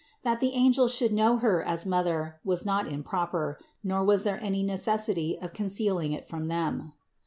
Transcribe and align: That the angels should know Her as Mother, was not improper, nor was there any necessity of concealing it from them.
That 0.23 0.39
the 0.39 0.53
angels 0.55 0.95
should 0.95 1.13
know 1.13 1.37
Her 1.37 1.61
as 1.61 1.85
Mother, 1.85 2.39
was 2.43 2.65
not 2.65 2.87
improper, 2.87 3.59
nor 3.83 4.03
was 4.03 4.23
there 4.23 4.41
any 4.41 4.63
necessity 4.63 5.37
of 5.39 5.53
concealing 5.53 6.11
it 6.11 6.25
from 6.27 6.47
them. 6.47 6.93